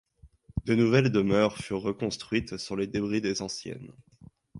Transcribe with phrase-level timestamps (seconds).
[0.65, 3.91] De nouvelles demeures furent reconstruites sur les débris des anciennes.